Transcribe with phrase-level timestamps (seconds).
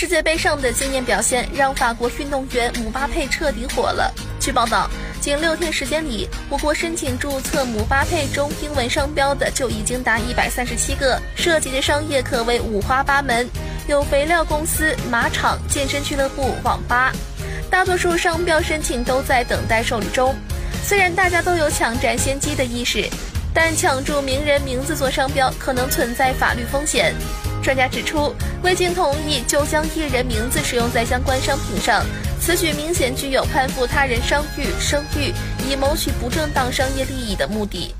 [0.00, 4.10] 世界杯上的惊艳表现让法国运动员姆巴佩彻底火了。
[4.40, 4.88] 据报道，
[5.20, 13.46] 仅六天时间里，我国申请注册姆巴佩中英文商标的就已经达一百三十七个，涉及的商业可谓五花八门，
[13.88, 17.12] 有肥料公司、马场、健身俱乐部、网吧，
[17.68, 20.34] 大多数商标申请都在等待受理中。
[20.82, 23.06] 虽然大家都有抢占先机的意识，
[23.52, 27.14] 但抢注名人名字做商标可能存在法律风险。
[27.62, 32.04] 专家指出，未经同意就将艺人名字使用在相关商品上，
[32.40, 35.32] 此举明显具有攀附他人商誉、声誉，
[35.68, 37.94] 以谋取不正当商业利益的目的。